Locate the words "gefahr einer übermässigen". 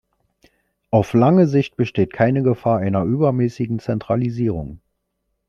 2.41-3.77